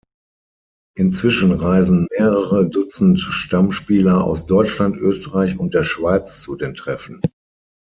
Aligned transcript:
Inzwischen 0.97 1.51
reisen 1.51 2.07
mehrere 2.17 2.67
Dutzend 2.67 3.19
Stammspieler 3.19 4.23
aus 4.23 4.47
Deutschland, 4.47 4.97
Österreich 4.97 5.59
und 5.59 5.75
der 5.75 5.83
Schweiz 5.83 6.41
zu 6.41 6.55
den 6.55 6.73
Treffen. 6.73 7.21